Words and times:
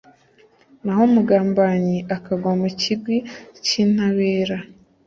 naho 0.83 1.01
umugambanyi 1.09 1.97
akagwa 2.15 2.51
mu 2.61 2.67
kigwi 2.81 3.17
cy’intabera 3.65 4.57